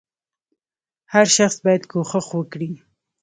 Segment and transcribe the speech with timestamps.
[1.13, 2.71] •هر شخص باید کوښښ وکړي.